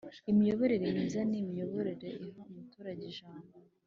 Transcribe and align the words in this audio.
Imiyoborere 0.31 0.85
myiza 0.93 1.19
ni 1.29 1.35
imiyoborere 1.41 2.09
iha 2.27 2.41
umuturage 2.49 3.03
ijambo 3.11 3.51